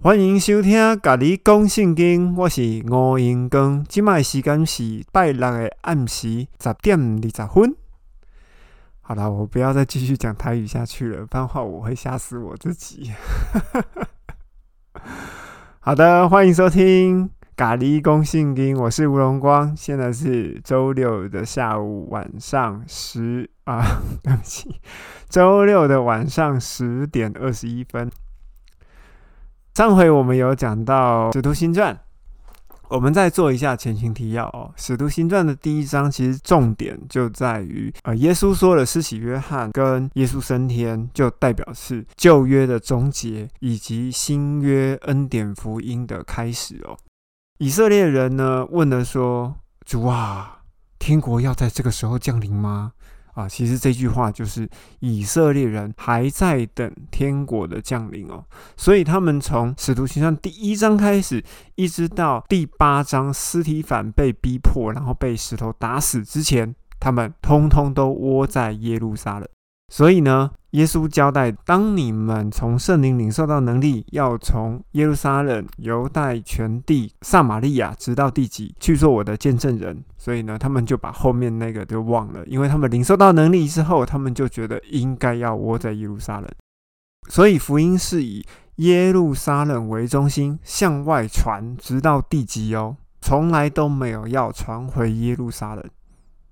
[0.00, 3.84] 欢迎收听《咖喱讲圣经》，我是吴英光。
[3.88, 7.74] 今麦时间是拜六的暗时十点二十分。
[9.00, 13.10] 好了，我不要再继续讲台语下去了，不然话我会吓死我自己。
[15.80, 17.26] 好的，欢迎收听
[17.56, 19.76] 《咖喱公圣经》，我是吴荣光。
[19.76, 23.84] 现在是周六的下午晚上十啊，
[24.22, 24.80] 对不起，
[25.28, 28.08] 周六的晚上十点二十一分。
[29.78, 31.94] 上回我们有讲到《使徒新传》，
[32.88, 34.72] 我们再做一下前情提要哦。
[34.84, 46.96] 《使徒新传》的第一章其实重点就在于，呃，耶稣说了施洗约翰跟耶稣升天，就代表是旧约的终结，以及新约恩典福音的开始哦。
[47.58, 49.54] 以色列人呢问了说
[49.86, 50.58] ：“主啊，
[50.98, 52.94] 天国要在这个时候降临吗？”
[53.38, 58.44] 啊，其实这句话就是以色列人还在等天国的降临哦，
[58.76, 61.44] 所以他们从使徒行传第一章开始，
[61.76, 69.48] 一直到第八章，尸体反被逼迫，然后被石头打死之前，他们通通都窝在耶路撒冷。
[69.90, 80.04] 所以呢，耶稣交代：当你们从圣灵领受到能力，要从耶路撒冷、犹太全地、撒玛利亚，直到地极，去做我的见证人。
[80.18, 86.50] 所以呢，他们就把后面那个都忘了，因为他们领受到能力之后，他们就觉得应该要窝在耶路撒冷。
[87.30, 88.44] 所以福音是以
[88.76, 95.82] 耶路撒冷为中心向外传，直到地极哦，从来都没有要传回耶路撒冷。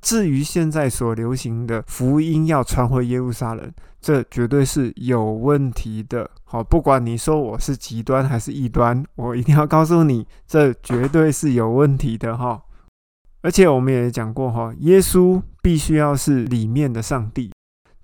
[0.07, 6.31] 至于现在所流行的福音要传回耶路撒冷，这绝对是有问题的。
[6.45, 12.63] 好，不管你说我是极端还是异端，我一定要告诉你，这绝对是有问题的哈。
[13.43, 17.51] 而且我们也讲过哈，耶稣必须要是里面的上帝。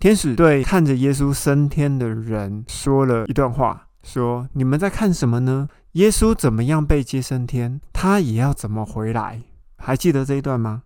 [0.01, 5.69] 天使对看着耶稣升天的人说了一段话，说：“你们在看什么呢？
[5.93, 9.41] 耶稣怎么样被接升天，他也要怎么回来。”
[9.79, 10.83] 还记得这一段吗？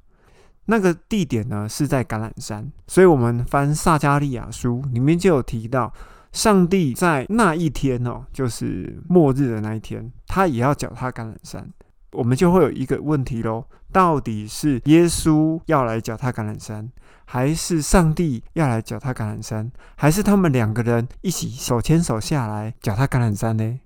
[0.67, 5.93] 那个地点呢是在橄榄山，所以我们翻撒加利亚书里面就有提到，
[6.33, 11.73] 上帝在那一天哦，就是末日的那一天，他也要脚踏橄榄山。
[12.13, 16.91] 我们就会有一个问题喽：到底是耶稣要来脚踏橄榄山，
[17.27, 23.81] 还是上帝要来脚踏橄榄山，还是他们两个人一起手牵手下来脚踏橄榄山呢？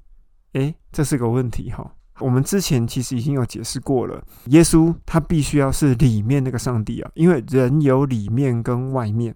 [0.53, 1.95] 诶，这是个问题哈。
[2.21, 9.35] 我们之前其实已经有解释过了，耶稣他必须要是里面那个上帝啊，因为人有里面跟外面。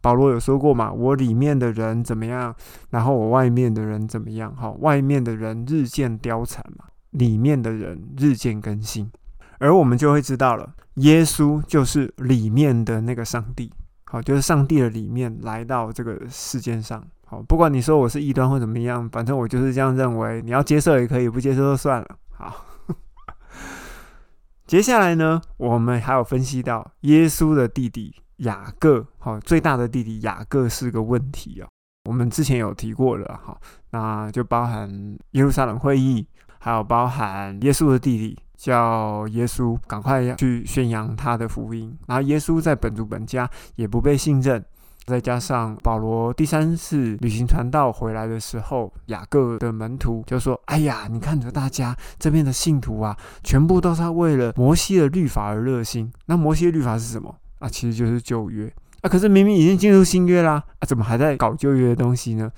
[0.00, 2.54] 保罗有说过嘛，我里面的人怎么样，
[2.90, 4.54] 然后我外面的人怎么样？
[4.54, 9.10] 哈，外面的人日渐凋残嘛，里面的人日渐更新。
[9.58, 13.72] 而我们就会知道了，耶稣就是里面的那个上帝，
[14.04, 17.04] 好，就是上帝的里面来到这个世界上。
[17.30, 20.40] 好，不管你说我是异端或怎么样，反正我就是这样认为。
[20.40, 22.16] 你要接受也可以，不接受就算了。
[22.30, 22.64] 好，
[24.66, 31.68] 接下来呢，我们还有分析到耶稣的弟弟雅各，好，最大的弟弟雅各是个问题啊。
[32.08, 33.54] 我们之前有提过了，哈，
[33.90, 34.88] 那就包含
[35.32, 36.26] 耶路撒冷会议，
[36.58, 41.94] 还有包含耶稣的弟弟叫耶稣，赶快去宣扬他的福音。
[42.06, 44.64] 然后耶稣在本族本家也不被信任。
[45.08, 56.12] 再加上保罗第三次旅行传道回来的时候，雅各的门徒就说：“哎呀，你看着大家这边的信徒啊，全部都是为了摩西的律法而热心。
[56.26, 57.68] 那摩西的律法是什么啊？
[57.68, 58.70] 其实就是旧约
[59.00, 59.08] 啊。
[59.08, 62.52] 可是明明已经进入新约啦，啊，怎么还在搞旧约的东西呢？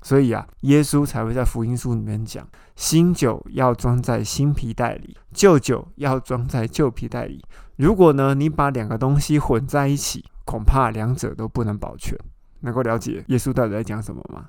[0.00, 7.44] 所以啊，耶稣才会在福音书里面讲：新酒要装在新皮袋里，旧酒要装在旧皮袋里。
[7.76, 12.16] 如果呢，你把两个东西混在一起。”恐怕两者都不能保全。
[12.60, 14.46] 能够了解耶稣到底在讲什么吗？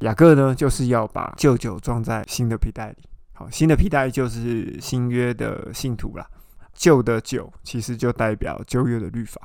[0.00, 3.04] 雅各呢，就是要把旧酒装在新的皮袋里。
[3.32, 6.28] 好，新的皮袋就是新约的信徒啦。
[6.74, 9.40] 旧的酒其实就代表旧约的律法，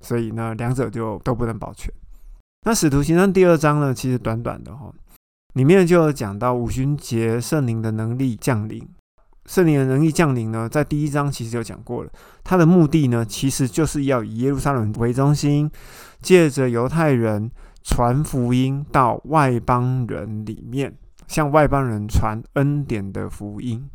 [0.00, 1.92] 所以呢，两者就都不能保全。
[2.64, 4.92] 那使徒行传第二章呢，其实短短的哈，
[5.54, 8.88] 里面就有讲到五旬节圣灵的能力降临。
[9.46, 12.10] 圣灵的能力降临呢，在第一章其实就讲过了。
[12.44, 15.70] 它的目的呢，其实就是要以耶路撒冷为中心，
[16.20, 17.50] 借着犹太人
[17.82, 20.96] 传福音到外邦人里面，
[21.26, 23.88] 向外邦人传恩典的福音。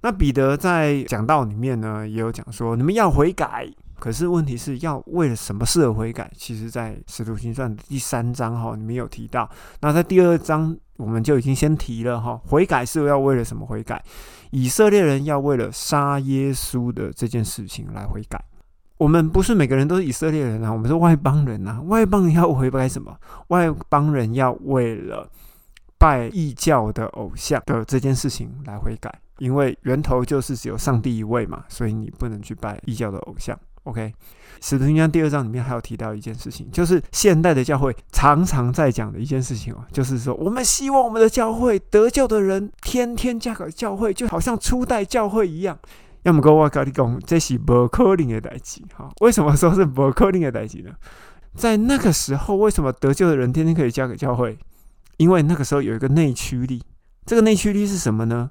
[0.00, 3.68] 那彼得在讲道里面呢，也有讲说，你们要悔改。
[4.00, 6.30] 可是问题是要为了什么事而悔改？
[6.36, 9.50] 其实，在使徒行传第三章哈，里面有提到。
[9.80, 14.04] 那在第二章，我们就已经先提了哈，悔改是要为了什么悔改？
[14.50, 18.38] 以色列人要为了杀耶稣的这件事情来悔改。
[18.98, 21.80] 我们不是每个人都是以色列人啊，我们是外邦人啊。
[21.82, 23.16] 外邦人要悔改什么？
[23.46, 25.30] 外邦人要为了
[25.96, 33.56] 拜异教的偶像的这件事情来悔改，因为源头就是只有上帝一位嘛，所以你不能去拜异教的偶像。
[33.84, 34.12] OK，
[34.60, 45.78] 使徒行传第二章里面还有提到一件事情，就是现代的教会常常在讲的一件事情哦，就是说我们希望我们的教会得救的人天天加个教会，就好像初代教会一样。
[46.24, 48.82] 要么跟我跟你讲，这是不可能的代志。
[48.94, 50.90] 哈，为什么说是不可能的代志呢？
[51.54, 54.58] 在那个时候，为什么得救的人天天可以加给教会？
[55.16, 56.82] 因为那个时候有一个内驱力。
[57.24, 58.50] 这个内驱力是什么呢？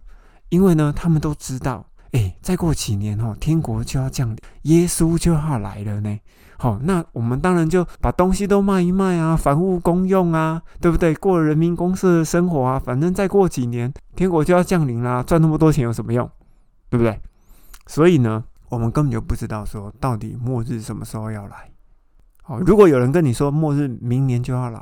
[0.50, 1.86] 因为呢，他们都知道。
[2.12, 6.20] 哎，再过几年哦，天国就要降临，耶稣就要来了呢。
[6.60, 11.14] 好，那我们当然就把东西都卖一卖啊，房屋公用啊，对不对？
[11.16, 16.28] 过人民公社的生活啊，反正再过几年，天国就要降临啦，赚那么多钱有什么用？
[16.90, 17.20] 对不对？
[17.86, 21.70] 所以呢，我们根本就不知道说到底末日什么时候要来。
[22.42, 24.82] 好，如果有人跟你说末日明年就要来，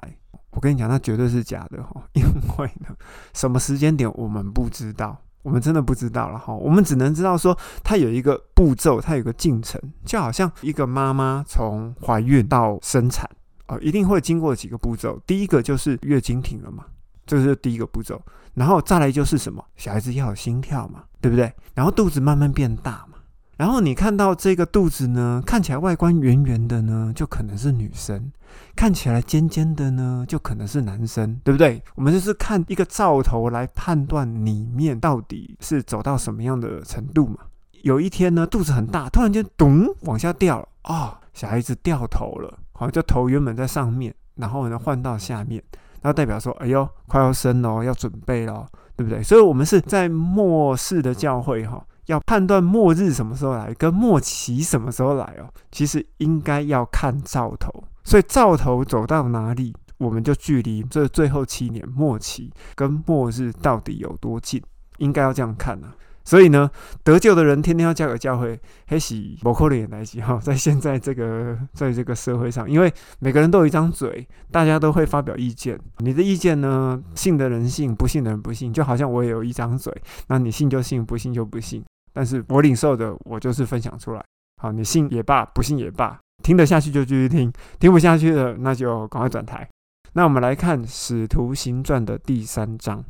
[0.52, 2.24] 我跟你讲，那绝对是假的哈，因
[2.58, 2.96] 为呢，
[3.34, 5.18] 什么时间点我们不知道。
[5.46, 13.30] 我们真的不知道了哈，我们只能知道说它有一个步骤，它有个进程，就好像一个妈妈从怀孕到生产
[13.68, 15.22] 啊，一定会经过几个步骤。
[15.28, 16.86] 第一个就是月经停了嘛，
[17.28, 18.20] 这是第一个步骤，
[18.56, 21.54] 然后再来就是什么，小孩子要有心跳嘛，对不对？
[21.76, 23.20] 然后肚子慢慢变大嘛。
[23.56, 28.20] 然后你看到这个肚子呢，看起来外观圆圆的呢，就可能是女生；
[28.76, 31.82] 看起来尖尖的呢，就可能是男生，对不对？
[31.96, 37.38] 我们就是看一个兆头来判断里面到底是走到什么样的程度嘛。
[37.84, 45.64] 有一天呢，肚子很大，突然间咚往下掉了，哦，小孩子掉头了，好像，就头原本在上面，然后呢换到下面，
[46.02, 49.22] 然后代表说，哎呦，快要生了，要准备了，对不对？
[49.22, 51.86] 所以，我们是在末世的教会，哈。
[52.08, 57.84] 要判断末日什么时候来，跟末期什么时候来哦，其实应该要看兆头。
[58.06, 64.62] 所以兆头走到哪里，我们就距离这最后七年末期跟末日到底有多近，
[65.00, 65.94] 应该要这样看啊。
[66.24, 66.68] 所以呢，
[67.04, 75.80] 得救的人天天要交给教会，黑喜摩扣脸来吉哈，在现在这个 在这个社会上，因为每个人都有一张嘴，大家都会发表意见。
[76.00, 79.94] 你的意见呢，信的人信，不信的人不信，就好像我也有一张嘴，
[80.28, 81.86] 那你信就信，不信就不信。
[82.12, 84.26] 但是我领受的，我就是分享出来。
[84.60, 89.68] 好，你信也罢，不信也罢，听得下去就继续听，听不下去的那就赶快转台。
[90.14, 93.04] 那我们来看《使徒行传》的第三章，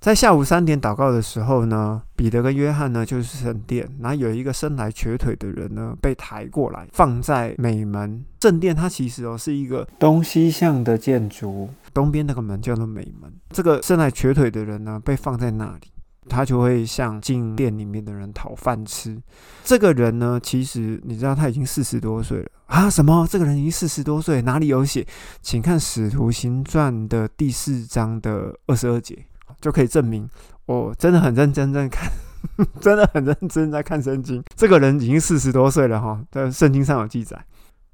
[0.00, 8.74] 在下午三点祷告的时候呢，彼得跟约翰呢就是圣殿，然后有一个生来瘸腿的人呢被抬过来，放在美门圣殿。
[8.74, 13.32] 它其实哦是一个东西向的建筑，东边那个门叫做美门。
[13.50, 15.91] 这个生来瘸腿的人呢被放在那里。
[16.28, 19.20] 他就会向进店里面的人讨饭吃。
[19.64, 22.88] 这个人呢，其实你知道他已经四十多岁了啊？
[22.88, 23.26] 什么？
[23.28, 24.40] 这个人已经四十多岁？
[24.42, 25.06] 哪里有写？
[25.40, 29.18] 请看《使徒行传》的第四章的二十二节，
[29.60, 30.28] 就可以证明
[30.66, 32.10] 我真的很认真在看，
[32.80, 34.42] 真的很认真在看圣经。
[34.56, 37.44] 这个人已经四十多岁了哈，在圣经上有记载。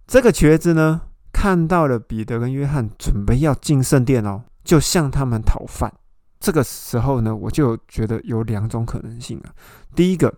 [0.07, 1.03] 这个瘸子呢，
[1.33, 5.93] 看到了彼得跟约翰准备要进圣殿哦，就向他们讨饭。
[6.41, 9.51] 这个时候呢，我就觉得有两种可能性啊。
[9.95, 10.33] 第一个，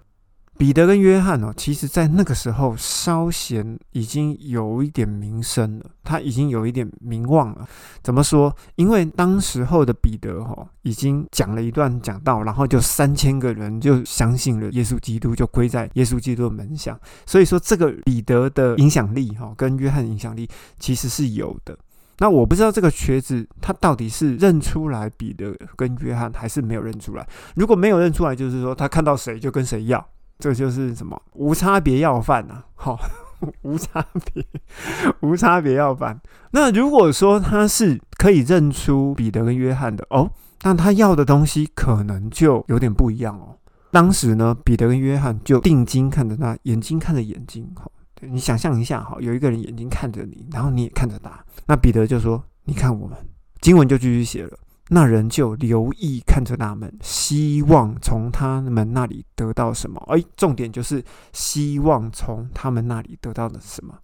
[0.56, 7.67] 彼得跟约翰哦，其实在那个时候稍显已经有一点名声了，他已经有一点名望了。
[8.02, 8.55] 怎么说？
[8.76, 16.99] 因为当时候的彼得哈，已经讲了一段讲道，然后就三千个人就相信了耶稣基督，就归在耶稣基督的门下。
[17.26, 21.78] 所以说，这个彼得的影响力哈，跟约翰影响力其实是有的。
[22.20, 27.26] 那我不知道这个瘸子他到底是认出来彼得跟约翰，还是没有认出来。
[27.56, 30.06] 如果没有认出来，就是说他看到谁就跟谁要，
[30.38, 32.62] 这就是什么无差别要饭呐？
[32.74, 33.00] 好，
[33.62, 34.44] 无差别，
[35.22, 36.20] 无差别要饭。
[36.50, 40.30] 那如果说他是可以认出彼得跟约翰的哦，
[40.62, 43.56] 那他要的东西可能就有点不一样哦。
[43.90, 47.90] 当时呢，彼得跟约翰就定睛看着他，眼睛看着眼睛，好。
[48.20, 51.44] 你想象一下哈，有一个人眼睛看着你，然后你也看着他。
[51.66, 53.16] 那彼得就说：“你看我们。”
[53.60, 54.58] 经文就继续写了。
[54.92, 60.02] 那人就留意看着他们，希望从他们那里得到什么。
[60.08, 63.96] 哎，重点就是希望从他们那里得到的什么？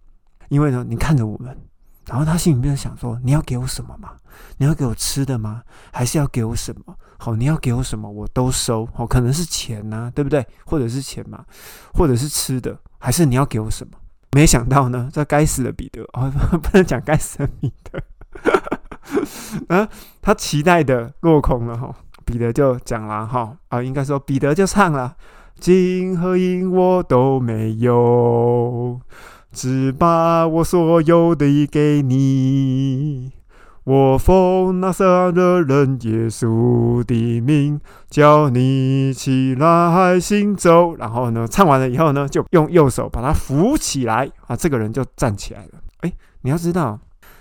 [0.47, 1.57] 因为呢，你看着我们，
[2.05, 4.11] 然后他心里面想说：“你要给我什么吗？
[4.57, 5.61] 你要给我吃的吗？
[5.91, 6.95] 还是要给我什么？
[7.17, 8.87] 好，你要给我什么，我都收。
[8.93, 10.45] 好，可能是钱呐，对不对？
[10.65, 11.43] 或者是钱嘛，
[11.93, 13.93] 或者是吃的，还是你要给我什么？”
[14.31, 16.31] 没想到呢，这该死的彼得哦，
[16.61, 18.03] 不能讲该死的彼得，
[19.75, 19.87] 啊，
[20.21, 21.95] 他期待的落空了哈。
[22.25, 25.15] 彼得就讲了哈，啊，应该说彼得就唱了，
[25.59, 28.99] 金和银我都没有，
[29.53, 33.31] 只把我所有的给你，
[33.87, 37.79] 我奉那撒勒人耶稣的名，
[38.09, 40.93] 叫你起来行走。
[40.97, 45.79] 然后呢，唱完了以后呢，就用右手把他扶起来啊，这个人就站起来了。
[46.01, 46.99] 哎，你要知道，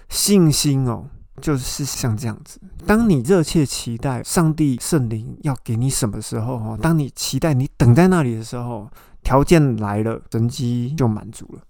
[0.08, 1.06] 信心哦，
[1.40, 2.60] 就是像这样子。
[2.86, 8.88] 当你热切期待上帝圣灵要给你什么时候哈，当你期待你等在那里的时候，
[9.24, 11.60] 条件来了，神机就满足了。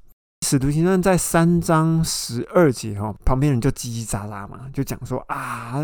[0.43, 5.75] 使徒行传在三章十二节哈，旁边人就叽叽喳喳嘛，就讲说啊，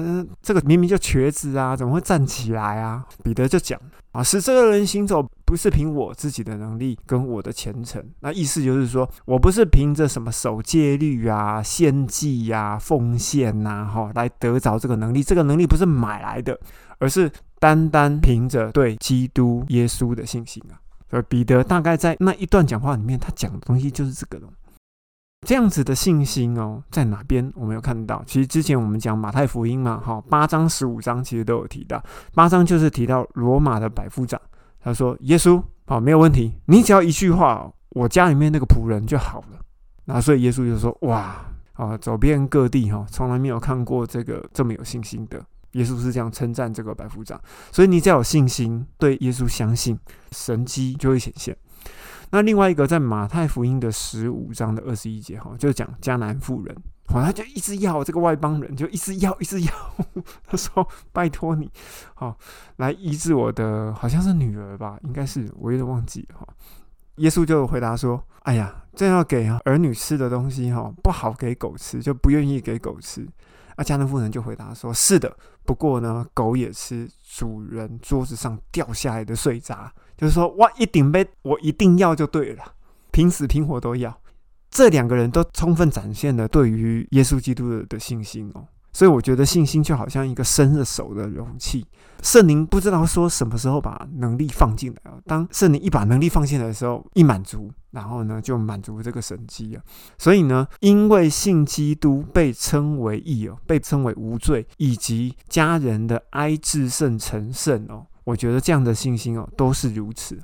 [0.40, 3.04] 这个明明就瘸子啊，怎么会站起来啊？
[3.24, 3.80] 彼得就讲
[4.12, 16.56] 啊，使这个人行走，不是凭我自己的能力跟我的虔诚，那意思就是说我不是凭着什么守戒律啊、献祭呀、奉献呐，哈，来得着这个能力，这个能力不是买来的，
[16.98, 17.28] 而是
[17.58, 20.78] 单单凭着对基督耶稣的信心啊。
[21.12, 24.48] 而彼得大概在那一段讲话里面，他讲的东西就是这个了。
[25.46, 28.22] 这样子的信心哦，在哪边我们有看到？
[28.26, 32.02] 其实之前我们讲马太福音嘛，哈，八章十五章其实都有提到。
[32.32, 34.40] 八章就是提到罗马的百夫长，
[34.80, 39.58] 他说：“耶稣，好，没有问题，你只要一句话，我家里面那个仆人就好了。”
[40.06, 49.98] 那所以耶稣就说：“哇，啊，走遍各地哈，从来没有看过这个这么有信心的。”耶稣是这样称赞这个百夫长，所以你只要有信心，对耶稣相信，
[50.30, 51.56] 神迹就会显现。
[52.30, 56.74] 那另外一个在马太福音的十五章的二十一节哈，就讲迦南妇人，
[57.06, 59.72] 好，他就一直要这个外邦人，就一直要，一直要，
[60.46, 61.70] 他说拜托你，
[62.14, 62.36] 好
[62.76, 66.46] 来医治我的，好像是女儿吧，应该是，我有点忘记哈。
[67.16, 73.28] 耶稣就回答说：“哎呀，这要给儿女吃的东西哈，不好给狗吃，就不愿意给狗吃。”
[73.76, 82.64] 啊，迦南妇人就回答说：“是的，不过呢，狗也吃主人桌子上掉下来的碎渣，就是说，哇，一顶杯，我一定要就对了，
[83.10, 84.18] 拼死拼活都要。”
[84.70, 88.66] 这两个人都充分展现了对于耶稣基督的信心哦。
[88.92, 91.86] 所以我觉得信心就好像一个伸着手的容器，
[92.22, 95.18] 圣灵不知道说什么时候把能力放进来啊。
[95.24, 99.82] 当圣灵一把能力放进来的时候，一满足，然后呢就满足这个神机啊。
[100.18, 110.38] 所以呢，因为信基督被称为义哦，被称为无罪，以及家人的哀至圣成圣哦，我觉得这样的信心哦都是如此。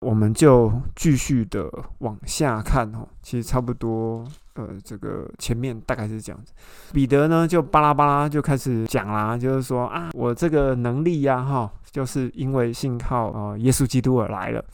[0.00, 4.26] 我们就继续的往下看哦，其实差不多。
[4.54, 6.52] 呃，这个前面大概是这样子，
[6.92, 14.64] 彼得呢就巴拉巴拉就开始讲啦，就是说啊，我这个能力呀，哈，就是因为信靠啊耶稣基督而来了。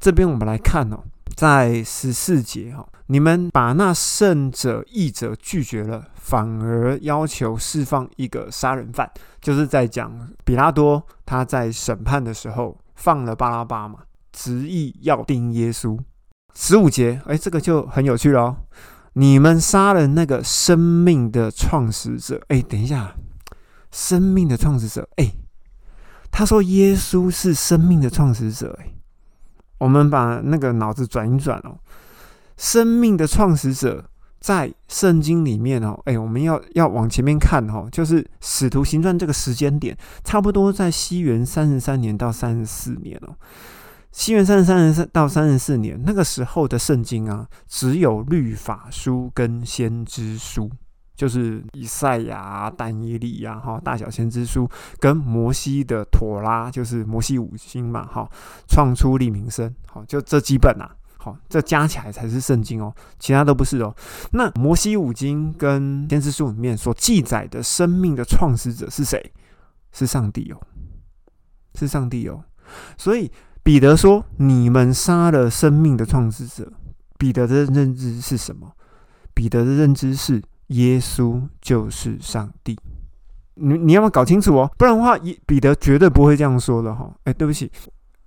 [0.00, 0.98] 这边我们来看哦，
[1.36, 10.10] 在十四节哈，你们把那圣者义者拒绝了，反而要求释放一个杀人犯，就是在讲
[10.44, 13.98] 比拉多他在审判的时候放了巴拉巴嘛，
[14.32, 15.98] 执意要钉耶稣。
[16.54, 18.56] 十五节，哎，这个就很有趣了哦。
[19.18, 23.16] 你们杀了那个生命的创始者，哎，等一下，
[23.90, 25.32] 生命的创始者，哎，
[26.30, 28.94] 他说耶稣是生命的创始者，哎，
[29.78, 31.80] 我们把那个脑子转一转哦，
[32.56, 34.08] 生命的创始者
[34.38, 43.34] 在圣经里面哦，哎，我们要要往前面看哦，就是使徒行传这个时间点，差不多在西元三十三年到三十四年哦。
[44.10, 50.68] 西元三十三年到三十四年，那个时候的圣经啊，只有律法书跟先知书，
[51.14, 58.28] 就是以赛亚、但以利呀，哈，大小先知书跟摩西的妥拉，就是摩西五经嘛，哈，
[58.66, 63.94] 创出立名声，好，就这几本啊，好，这加起来才是圣经哦，其他都不是哦。
[64.32, 69.32] 那摩西五经跟先知书里面所记载的生命的创始者是谁？
[69.92, 70.60] 是上帝哦，
[71.74, 72.42] 是上帝哦，
[72.96, 73.30] 所以。
[73.68, 76.72] 彼得说：“你们杀了生命的创始者。”
[77.18, 78.72] 彼得的认知是什么？
[79.34, 82.74] 彼得的认知是耶稣就是上帝。
[83.56, 84.70] 你你要不要搞清楚哦？
[84.78, 87.14] 不然的话，彼得绝对不会这样说的哈。
[87.24, 87.70] 哎，对不起，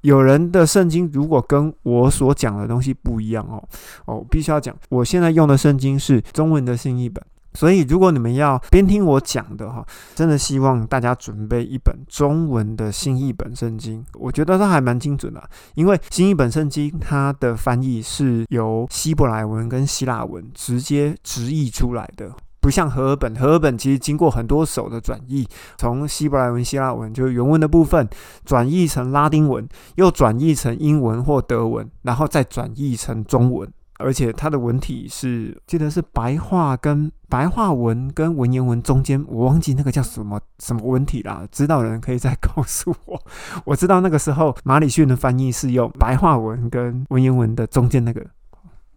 [0.01, 3.67] 有人的圣经如果跟我所讲的东西不一样哦，
[4.05, 4.75] 哦，必须要讲。
[4.89, 7.19] 我现在用的圣经是中文的新译本。
[7.53, 14.03] 所以，如果你们要边听我讲的哈，真的希望大家准备一本中文的新译本圣经。
[14.13, 22.31] 我觉得它还蛮精准的，因为新译本圣经它的翻译是由希伯来文跟希腊文直接直译出来的，
[22.61, 23.35] 不像和合本。
[23.35, 28.07] 和合本其实经过很多手的转译，从希伯来文、希腊文就是原文的部分
[28.45, 33.69] 转译成拉丁文，又转译成英文或德文，然后再转译成中文。
[34.01, 41.47] 而且它的文体是，记得是白话跟白话文跟文言文中间，我忘记那个叫什么什么文体啦。
[41.51, 43.21] 知道的人可以再告诉我。
[43.65, 48.25] 我知道那个时候马里逊的翻译是用白话文跟文言文的中间那个，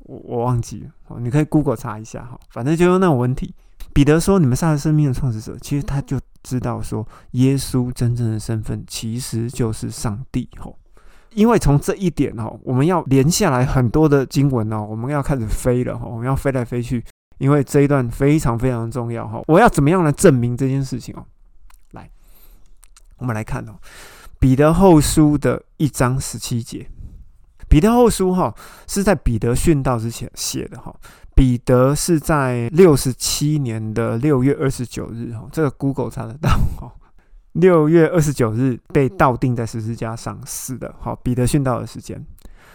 [0.01, 3.55] 我我忘记了，你可以 Google 查一下哈，反正就用那种文体。
[3.93, 10.49] 彼得说：“你们杀了生命的创始者，其实他就知道说，耶稣真正的身份其实就是上帝。
[10.59, 10.77] 吼，
[11.35, 17.05] 因为从这一点哦，我们要连下来很多的经文哦，我们要开始飞了哈，我们要飞来飞去，
[17.39, 19.41] 因为这一段非常非常重要哈。
[19.47, 21.25] 我要怎么样来证明这件事情哦？
[21.93, 22.11] 来，
[23.19, 23.73] 我们来看哦，
[24.39, 26.89] 彼得后书的一章十七节。”
[27.67, 28.55] 彼得后书哈
[28.87, 30.95] 是在彼得殉道之前写的哈。
[31.35, 36.93] 彼得是在六十七年的六月二十九日哈，这个 Google 查得到哈。
[37.55, 40.95] 六月二十九日被倒钉在十字架上死的。
[41.01, 42.25] 好，彼得殉道的时间，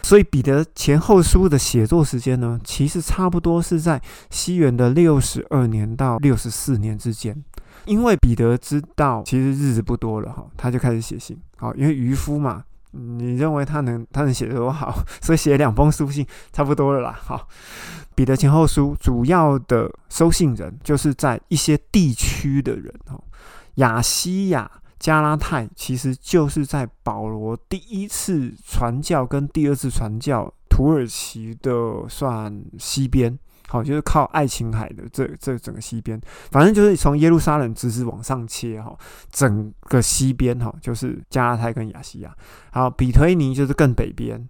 [0.03, 7.43] 所以彼得前后书的写作时间呢，其实差不多是在西元的六十二年到六十四年之间。
[7.85, 11.39] 因为彼得知道其实日子不多了哈，他就开始写信。
[11.57, 12.63] 好，因为渔夫嘛。
[12.91, 15.03] 你认为他能他能写得多好？
[15.21, 17.19] 所以写两封书信差不多了啦。
[17.21, 17.47] 好，
[18.15, 23.23] 彼得前后书主要的收信人就是在一些地区的人哦，
[23.75, 33.37] 亚西亚、加拉泰，其实就是在保罗第一次传教跟第二次传教土耳其的算西边。
[33.71, 38.97] 好，就是靠爱琴海的这这整个西边，反正就是从耶路撒冷直直往上切哈，
[39.31, 42.35] 整个西边哈，就是加拉泰跟亚细亚。
[42.71, 44.43] 好，比推尼就是更北边。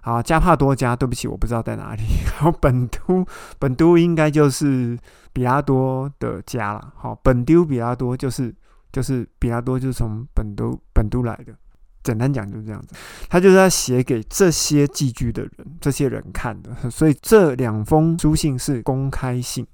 [0.00, 2.02] 好，加帕多加，对不起，我不知道在哪里。
[2.34, 3.24] 然后本都，
[3.60, 4.98] 本都应该就是
[5.32, 6.92] 比拉多的家了。
[6.96, 8.52] 好，本丢比拉多就是
[8.94, 11.52] 就是比拉多就是从本都本都来的。
[12.04, 12.94] 简单讲就是这样子，
[13.30, 19.66] 他就是要写给这些寄居的人、这些人看的，所以这两封书信是公开信。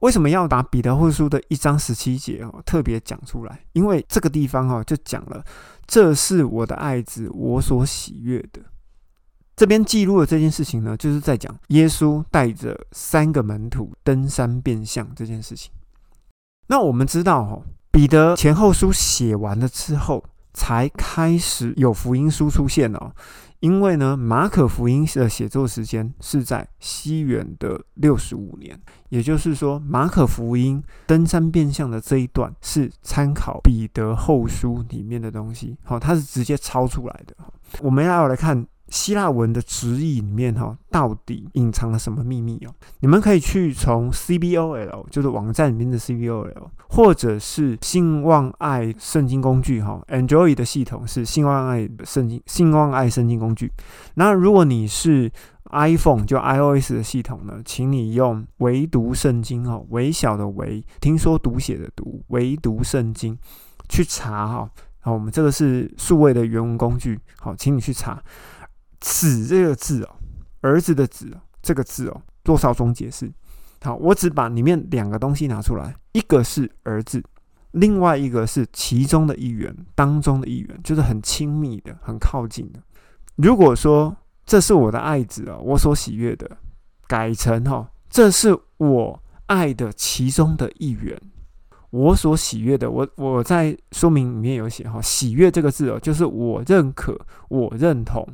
[0.00, 3.64] 为什么要把彼得后书的一章十七节哦特别讲出来？
[3.72, 5.44] 因为这个地方哦就讲了，
[5.86, 8.60] 这是我的爱子，我所喜悦的。
[9.54, 15.72] 这边记录的这件事情呢，就是在讲耶稣带着三个门徒登山变相这件事情。
[16.66, 17.62] 那我们知道哦，
[17.98, 20.24] 彼得前后书写完了之后。
[20.54, 23.12] 才开始有福音书出现哦，
[23.60, 28.76] 因为呢，马可福音的写作时间是在西元的六十五年，
[29.08, 37.36] 也就是说，马可福音登山变相的这一段是参考彼得后书里面的东西，好，它是直接抄出来的。
[37.80, 38.66] 我们要来看。
[38.90, 42.72] 希腊文的直译里面哈，到底隐藏了什么秘密哦？
[43.00, 53.70] 你们可以去从 CBOL，就是网站里面的 CBOL，或者是信望爱圣经工具哈，Android 的系统是信望爱圣经信望爱圣经工具。
[54.14, 55.30] 那如果你是
[55.70, 63.38] iPhone 就 iOS 的系统呢，请你用唯读圣经哈，微小的唯，听说读写的读，唯读圣经
[63.88, 64.70] 去查哈。
[65.00, 68.20] 好，我们这个是数位的原文工具，好，请你去查。
[69.00, 70.16] 子这个字哦，
[70.60, 71.30] 儿子的子
[71.62, 73.30] 这个字哦，多少种解释？
[73.80, 77.22] 好，我只把里面两个东西拿出来，一个是儿子，
[77.72, 82.80] 另外一个是其中的一员，当中的一员，就是很亲密的、很靠近的。
[83.36, 86.50] 如果说这是我的爱子哦，我所喜悦的，
[87.06, 91.16] 改成哈，这是我爱的其中的一员。
[91.90, 98.26] 我所喜悦的，我我在说明里面有写哈，喜悦这个字哦，就是我认可，我认同，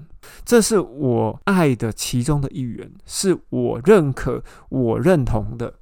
[0.44, 5.74] 这是我爱的其中的一员，是我认可，我认同的，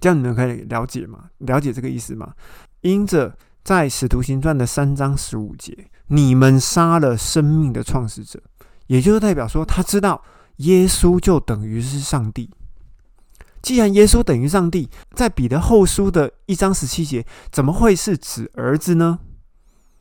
[0.00, 1.30] 这样你们可以了解吗？
[1.38, 2.34] 了解这个意思吗？
[2.80, 8.40] 因着在使徒行传的三章十五节，你们杀了生命的创始者，
[8.88, 10.22] 也就是代表说，他知道
[10.56, 12.50] 耶稣就等于是上帝。
[13.62, 19.18] 既然耶稣等于上帝，在彼得后书的一章十七节，怎么会是指儿子呢？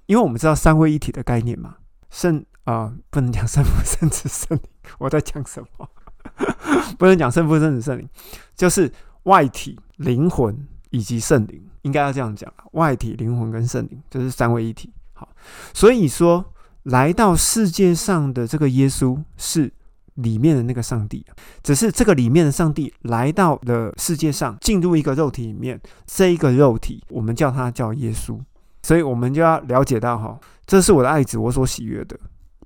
[0.05, 1.77] 因为我们知道三位一体的概念嘛，
[2.11, 4.63] 圣啊不能讲圣父、圣子、圣灵。
[4.99, 5.89] 我在讲什么？
[6.99, 8.07] 不能讲圣父、圣子、圣灵，
[8.55, 8.91] 就是
[9.23, 12.53] 外体、灵魂以及圣灵，应该要这样讲。
[12.73, 14.93] 外体、灵魂跟圣灵就是三位一体。
[15.13, 15.27] 好，
[15.73, 19.71] 所以说来到世界上的这个耶稣是。
[20.15, 21.25] 里面的那个上帝，
[21.61, 25.77] 只是这个里面的上帝来到了世界上，进入一个肉体里面。
[26.05, 28.39] 这一个肉体，我们叫它叫耶稣。
[28.81, 32.17] 所以，我们就要了解到，哈，这是我的爱子，我所喜悦的。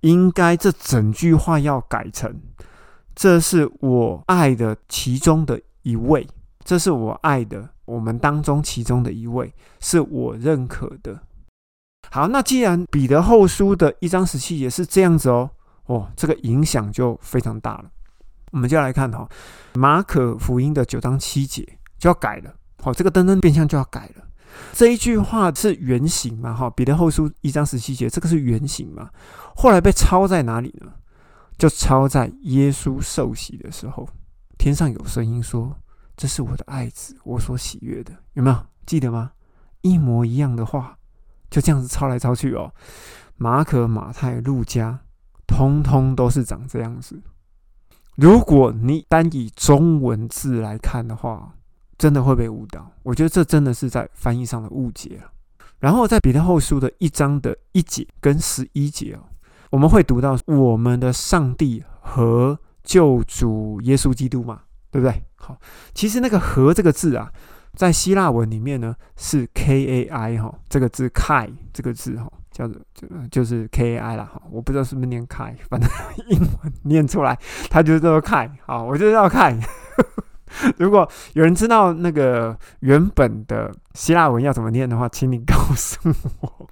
[0.02, 2.34] 应该这整句话要改成：
[3.16, 6.28] 这是我爱的其中的一位，
[6.64, 11.22] 这是我爱的我们当中其中的一位，是我认可的。
[12.12, 15.50] 好，那既然彼得后书的一章十七节是这样子哦。
[15.86, 17.86] 哦，这个影响就非常大了。
[18.52, 19.28] 我们就来看哈，
[19.74, 22.54] 马可福音的九章七节就要改了。
[22.82, 24.24] 好，这个登登变相就要改了。
[24.74, 26.54] 这一句话是原型嘛？
[26.54, 29.10] 哈，彼得后书一章十七节，这个是原型嘛？
[29.56, 30.92] 后来被抄在哪里呢？
[31.58, 34.08] 就抄在耶稣受洗的时候，
[34.58, 35.76] 天上有声音说
[36.16, 39.32] ：“这是我的爱子，我所喜悦的。”有没有记得吗？
[39.82, 40.98] 一模一样的话，
[41.50, 42.74] 就这样子抄来抄去哦。
[43.36, 45.00] 马可、马太、路加，
[45.46, 47.22] 通通都是长这样子。
[48.16, 51.56] 如果你单以中文字来看的话，
[52.00, 52.92] 真的会被误导。
[53.04, 55.32] 我觉得这真的是在翻译上的误解了。
[55.78, 59.20] 然后在彼得后书的一章的一节跟十一节哦，
[59.70, 65.24] 我们会读到我们的上帝和救主耶稣基督嘛，对不对？
[65.36, 65.56] 好，
[65.94, 67.32] 其实那个“和”这个字啊。
[67.76, 75.88] 在希腊文里面呢，是 K A I 哈，这个字 Kai 这个字哈，叫做就就是 K A I 啦哈，我不知道是不是念 Kai，反正
[76.30, 77.38] 英文念出来，
[77.70, 79.64] 它就是叫 Kai 好，我就叫 Kai。
[80.78, 85.98] 如果有人知道那个原本的希腊文要怎么念的话，请你告诉
[86.42, 86.70] 我。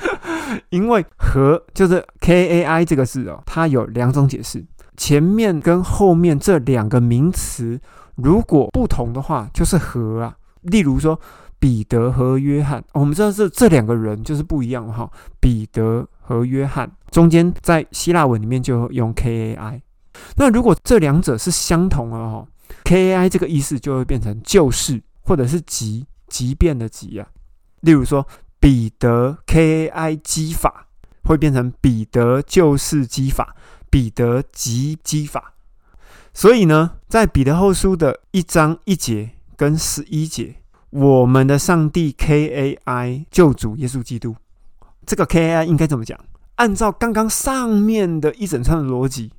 [0.70, 4.64] 因为和就是 K A I 这个字哦，它有两种解释，
[4.96, 7.78] 前面跟后面这两个名词。
[8.14, 10.34] 如果不同的话，就是和啊。
[10.62, 11.20] 例如说，
[11.58, 15.10] 彼得和约翰，我们知道这这两个人就是不一样哈。
[15.38, 19.82] 彼得和约翰中间在希腊文里面就用 K A I。
[20.36, 22.46] 那如果这两者是相同的哈
[22.86, 27.26] ，K A I 这个意思就会变成就是或者是即即便的即啊。
[27.80, 28.24] 例如说，
[28.60, 30.86] 彼得 K A I 机法
[31.24, 33.56] 会变成彼得就是机法，
[33.90, 35.54] 彼得即机法。
[36.32, 40.56] 所以呢，在彼得后书的一章一节跟十一节，
[40.90, 44.36] 我们的上帝 K A I 救主耶稣基督，
[45.04, 46.18] 这个 K A I 应该怎么讲？
[46.56, 49.32] 按照刚刚上面的一整串的逻辑，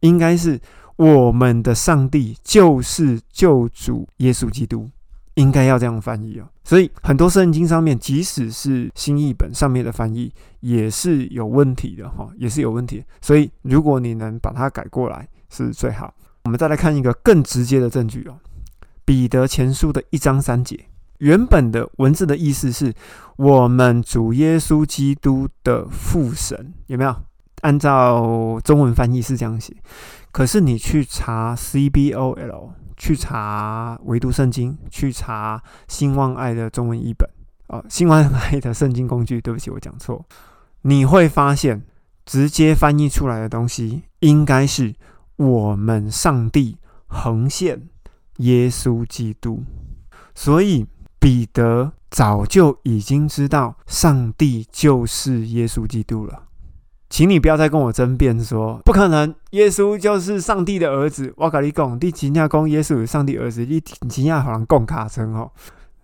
[0.00, 0.60] 应该是
[1.00, 4.86] 我们的上帝就是救主耶稣基督，
[5.32, 6.46] 应该要这样翻译哦。
[6.62, 13.02] 所以很多圣经上面，即使是新译本上面的翻译，也是有问题的哈，也是有问题。
[13.22, 16.12] 所以如果你能把它改过来，是最好。
[16.44, 18.36] 我们再来看一个更直接的证据哦，
[19.06, 20.78] 《彼得前书》的一章三节，
[21.16, 22.92] 原本的文字的意思是
[23.36, 27.16] 我们主耶稣基督的父神，有没有？
[27.62, 29.76] 按照中文翻译是这样写，
[30.32, 37.28] 可是你去查 CBOL，去查唯独圣经，去查兴旺爱的中文译本
[37.66, 40.24] 啊，兴旺爱的圣经工具，对不起，我讲错，
[40.82, 41.82] 你会发现
[42.24, 44.94] 直接翻译出来的东西应该是。
[45.40, 47.88] 我们上帝横线
[48.40, 49.64] 耶稣基督，
[50.34, 50.86] 所以
[51.18, 56.42] 彼得早就已经知道上帝就是耶稣基督了。
[57.10, 61.34] 请你不要再跟我争辩说不可能，耶稣就是上帝的儿子。
[61.36, 65.50] 我跟你讲，你真正讲耶稣是上帝儿子，你真正好像讲卡称哦。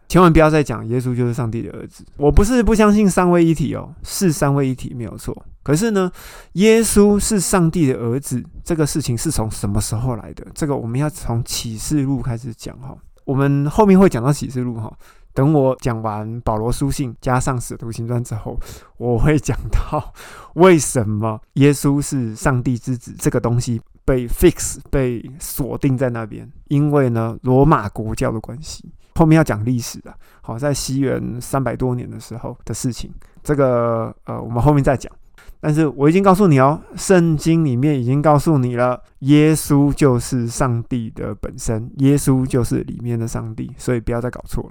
[0.08, 2.04] 千万不要再讲耶稣就是上帝的儿子。
[2.16, 5.36] 我不是不相信三位一体哦，是三位一体没有错。
[5.62, 6.10] 可是呢，
[6.52, 10.44] 耶稣是上帝的儿子，这个事情是从什么时候来的？
[10.54, 12.96] 这个我们要从启示录开始讲哈。
[13.24, 14.92] 我们后面会讲到启示录哈。
[15.36, 18.58] 等我讲完保罗书信加上使徒行传之后，
[18.96, 20.14] 我会讲到
[20.56, 28.90] 为什么耶稣是上帝之子这个东西被 fix 被锁定在那边，因为呢罗马国教的关系。
[29.14, 35.12] 后面要讲历史的，好，在西元三百多年的时候的事情，这个呃，我们后面再讲。
[35.60, 44.70] 但是我已经告诉你哦，圣经里面已经告诉你了，耶稣就是上帝的本身，耶稣就是里面的上帝，所以不要再搞错了。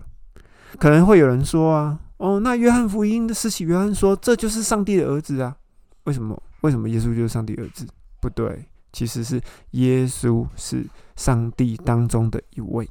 [0.76, 5.56] 可能会有人说啊，哦，那约翰福音的施洗约翰说这就是上帝的儿子啊？
[6.04, 6.42] 为什么？
[6.62, 7.88] 为什么耶稣就是上帝儿子？
[8.20, 10.86] 不对，其实是耶稣是
[11.16, 12.90] 上帝当中的一位。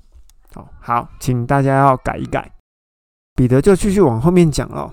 [0.53, 2.53] 好好，请大家要改一改。
[3.35, 4.93] 彼得就继续往后面讲了，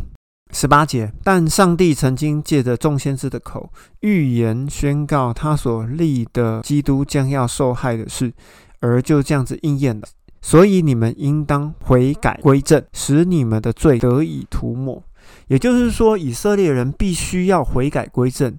[0.52, 1.14] 十八节。
[1.24, 8.34] 但上帝曾经借着众先知的口预言宣告他所立的基督将要受害的事，
[8.80, 10.08] 而就这样子应验了。
[10.42, 15.04] 所以你们应当悔改归正，使你们的罪得以涂抹。
[15.48, 18.58] 也就是说，以色列人必须要悔改归正，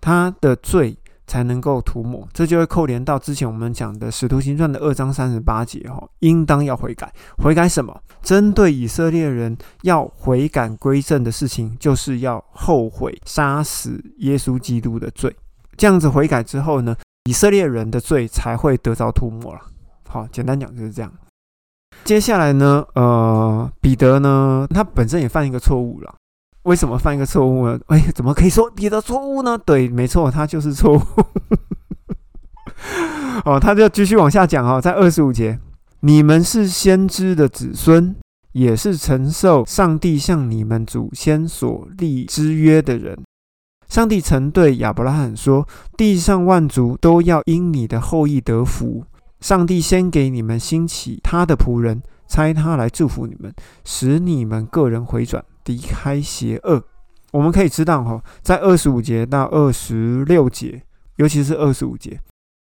[0.00, 0.96] 他的罪。
[1.28, 7.94] 才能够涂抹，这就会扣连到之前我们讲的《使徒行传》的二章三十八节哈，应当要悔改，悔改什么？
[8.22, 15.36] 针对以色列人要悔改归正的事情，就是要后悔杀死耶稣基督的罪。
[15.76, 19.60] 这样子悔改之后呢，以色列人的罪才会得到涂抹了。
[20.08, 21.12] 好，简单讲就是这样。
[22.02, 26.14] 接下来呢，呃，彼得呢，他本身也犯一个错误了。
[26.62, 27.78] 为什么犯一个错误呢？
[27.88, 29.58] 哎，怎么可以说彼得错误呢？
[29.58, 31.00] 对，没错，他就是错误。
[33.44, 35.58] 哦，他就继续往下讲哦，在二十五节，
[36.00, 38.16] 你们是先知的子孙，
[38.52, 43.18] 也是承受上帝向你们祖先所立之约的人，
[43.88, 45.66] 上帝曾对亚伯拉罕说
[45.96, 49.04] ：“地上万族都要因你的后裔得福。”
[49.40, 53.52] 上帝先给你们兴起他的仆人，差他来祝福你们，
[53.84, 56.82] 使你们个人回转，离开邪恶。
[57.32, 60.82] 我们可以知道，哈，在二十五节到二十六节，
[61.16, 62.18] 尤其是二十五节，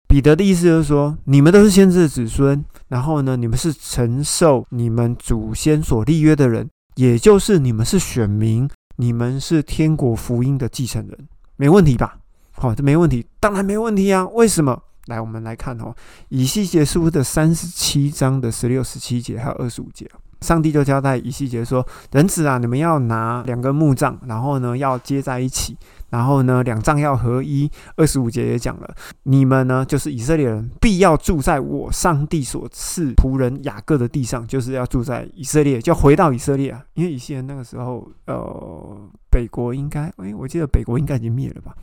[0.07, 12.17] 彼得的意思就是说，你们都是先知的子孙，然后呢，你们是承受你们祖先所立约的人，也就是你们是选民，你们是天国福音的继承人，没问题吧？
[12.51, 14.25] 好，这没问题，当然没问题啊。
[14.29, 14.81] 为什么？
[15.07, 15.95] 来，我们来看哦，
[16.29, 20.09] 以西结书的三十七章的十六、十七节，还有二十五节。
[20.41, 25.75] 上帝就交代以西结说：“人子啊，你们要拿两根木杖，然后呢要接在一起，
[26.09, 36.83] 然后呢两杖要合一。”二十五节也讲了，你们呢就是以色列人，必要住在我上帝所赐仆人雅各的地上，就是要住在以色列，就回到以色列啊。
[36.93, 41.73] 因为以色列那个时候，呃，北国应该，哎，我记得北国应该已经灭了吧？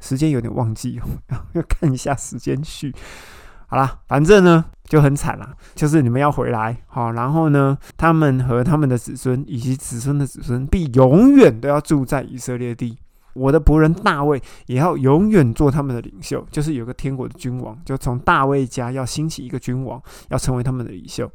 [0.00, 1.00] 时间有点忘记，
[1.54, 2.94] 要看一下时间序。
[3.66, 12.96] 好啦，反正呢就很惨啦，就是你们要回来，好，然后呢，他们和他们的子孙以及子孙的子孙必永远都要住在以色列地。
[13.34, 21.30] 我的仆人大卫也要永远做他们的领袖，就是有个天国的君王，就从大卫家要兴起一个君王，要成为他们的领袖。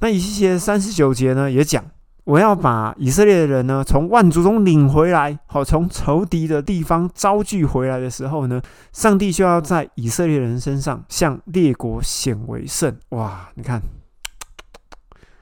[0.00, 1.84] 那以西结三十九节呢也讲。
[2.24, 12.96] 我要把以色列的人呢，从万族中领回来，好，从仇敌的地方招聚回来的时候呢，上帝就要在以色列人身上向列国显为圣。
[13.10, 13.82] 哇，你看，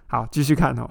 [0.08, 0.90] 好，继续看哦。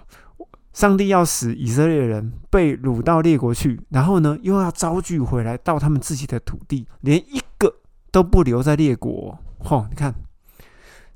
[0.71, 7.75] 上帝要使以色列人被掳到列国去，然后呢，又要招聚回来到他们自己的土地，连一个
[8.10, 9.38] 都不留在列国。
[9.60, 10.15] 吼，你看，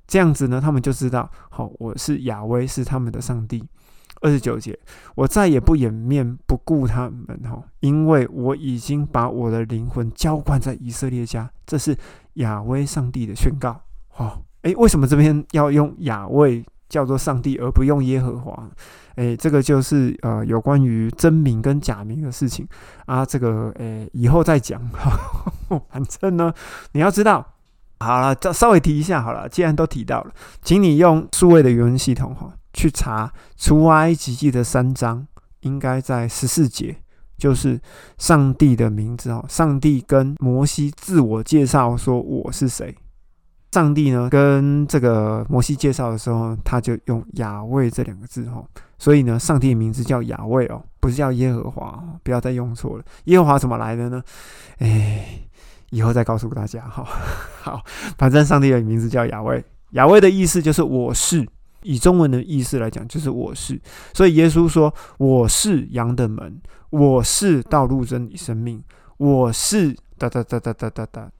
[0.05, 3.63] 这样子呢，他们就知道，好，我是亚威，是他们的上帝。
[4.21, 4.77] 二十九节，
[5.15, 11.95] 我再也不掩面不顾他们哈，因为我已经把我的灵魂浇灌在以色列家，这是
[12.35, 13.79] 亚威上帝的宣告。
[14.07, 18.69] 好，诶，为什么这边要用亚威叫做上帝，而不用耶和华？
[19.15, 22.67] 诶，这个就是呃有关于真名跟假名的事情
[23.05, 23.25] 啊。
[23.25, 24.81] 这个诶以后再讲。
[25.89, 26.53] 反正呢，
[26.91, 27.45] 你要知道，
[27.99, 29.47] 好了，再稍微提一下好了。
[29.47, 32.53] 既然都提到了，请你用数位的语文系统哈。
[32.75, 35.25] 去查出埃及记的三章，
[35.61, 36.95] 应该在十四节，
[37.37, 37.79] 就是
[38.17, 39.43] 上帝的名字哦。
[39.47, 42.93] 上帝跟摩西自我介绍说我是谁。
[43.71, 48.65] 上帝呢跟这个摩西介绍的时候，他就用亚卫这两个字哦。
[48.97, 53.03] 所以呢，上帝的名字叫亚卫哦，不是叫耶和华哦，不要再用错了。
[53.25, 54.21] 耶和华怎么来的呢？
[54.79, 55.39] 哎，
[55.91, 57.05] 以后再告诉大家哈。
[57.63, 57.81] 好，
[58.17, 61.45] 反正上帝的名字叫亚卫，亚卫的意思就是我是。
[61.85, 63.79] 以中文的意思来讲，就是我是。
[64.13, 68.83] 所以耶稣说：“我是羊的门，我是道路真理生命，
[69.17, 71.31] 我是哒哒哒哒哒哒哒，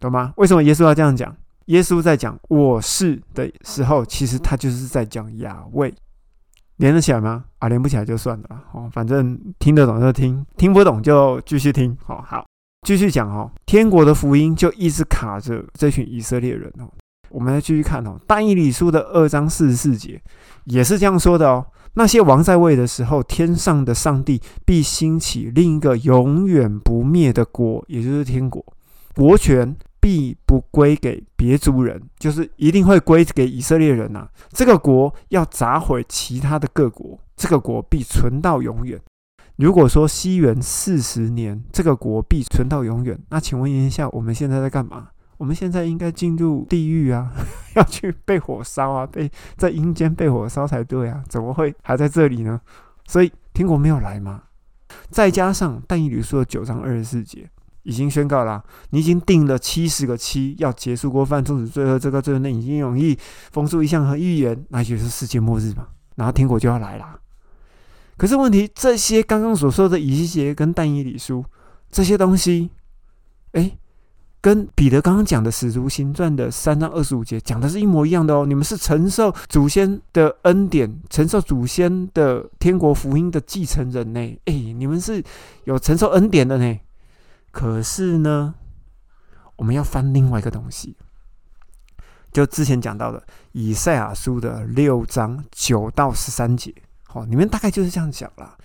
[0.00, 0.32] 懂吗？
[0.36, 1.34] 为什么耶稣要这样讲？
[1.66, 5.94] 耶稣在讲‘我是’的时候，其实他就是在讲雅味，
[6.76, 7.44] 连得起来吗？
[7.60, 11.96] 啊，连不起来就算了哦，反正听得懂就听，听不懂就继续听。
[12.04, 12.44] 好好，
[12.86, 13.50] 继续讲哦。
[13.64, 16.90] 天国的福音就一直卡着这群以色列人哦。”
[17.30, 20.20] 我们来继续看哦，《但以理书》的二章四十四节
[20.64, 21.66] 也是这样说的哦。
[21.94, 28.62] 那些王在位的时候，天上的上帝必兴起另一个永远不灭的国，也就是天国，
[29.14, 34.28] 国权必不归给别族人，就是一定会归给以色列人呐。
[34.50, 39.00] 这个国要砸毁其他的各国，这个国必存到永远。
[39.56, 45.08] 如果说西元四十年，这个国必存到永远，那请问一下，我们现在在干嘛？
[45.38, 47.30] 我们现在应该进入地狱啊，
[47.76, 52.60] 要去被火烧啊，被在阴间被火烧才对啊，怎么会还在这里呢？
[53.06, 54.44] 所以天国没有来吗？
[55.10, 57.48] 再加上但以理书的九章二十四节
[57.82, 63.16] 已经宣告了，你已经定了七十个七，要结束过犯，终止罪恶，这个罪恶那已经容易
[63.52, 67.20] 封住一项和预言，那就是世界末日嘛，然后天国就要来了。
[68.16, 71.44] 可是问题，这些刚刚所说的以西结跟但以理书
[71.90, 72.70] 这些东西，
[73.52, 73.76] 哎。
[74.46, 78.46] 跟彼得刚刚讲的《使徒行传》的三章二十五节讲的是一模一样的哦。
[78.46, 84.20] 你们是承受祖先的恩典、承受祖先的天国福音的继承人呢。
[84.44, 85.20] 哎，你们是
[85.64, 86.78] 有承受恩典的呢。
[87.50, 88.54] 可是呢，
[89.56, 90.96] 我们要翻另外一个东西，
[92.30, 96.72] 就之前讲到的以赛亚书的六章九到十三节。
[97.08, 98.56] 好，你们大概就是这样讲了。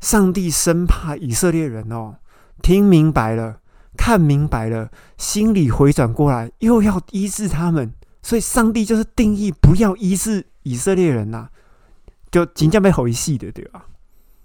[0.00, 2.16] 上帝生怕以色列人哦
[2.60, 3.60] 听明白了。
[3.96, 11.48] 看明白了，心里回转过来，又要医治他们，所以上帝就是定义不要医治以色列人呐，
[12.30, 13.86] 就即将被回戏的，对吧？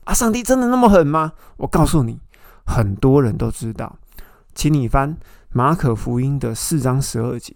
[0.06, 1.34] 啊，上帝真的那么狠吗？
[1.58, 2.20] 我告诉你，
[2.66, 4.00] 很多人都知道，
[4.56, 5.18] 请你翻
[5.52, 7.54] 马可福音的四章十二节、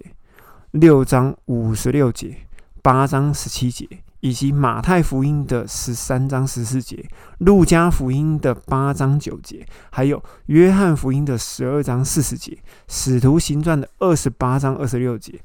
[0.71, 2.37] 六章五十六节、
[2.81, 3.87] 八章十七节，
[4.25, 7.07] 以及马太福音的十三章十四节、
[7.37, 12.57] 路加福音的八章九节，还有约翰福音的十二章四十节、
[12.87, 15.39] 使徒行传的二十八章二十六节。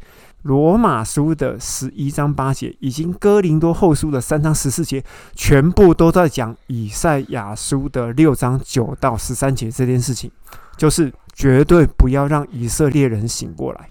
[0.44, 10.30] 罗马书的十一章八节，以及哥林多后书的三章十四节，全部都在讲以赛亚书的六章九到十三节这件事情，
[10.78, 13.90] 就是绝对不要让以色列人醒过来。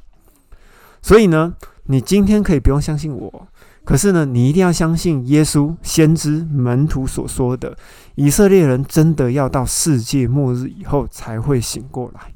[1.03, 3.47] 所以呢，你今天可以不用相信我，
[3.83, 7.75] 可是呢，你一定要相信耶稣、先知、门徒所说的，
[8.15, 12.33] 以色列人真的要到世界末日以后才会醒过来。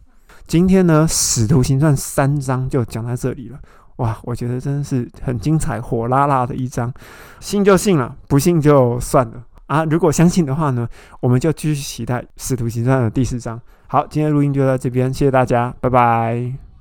[0.47, 3.59] 今天呢，使徒行传三章就讲到这里了。
[3.97, 6.91] 哇，我觉得真的是很精彩、火辣辣的一章，
[7.39, 9.83] 信就信了，不信就算了啊！
[9.85, 10.87] 如果相信的话呢，
[11.21, 13.61] 我们就继续期待《使徒行传》的第四章。
[13.87, 16.72] 好，今天录音就到这边，谢谢大家，拜拜。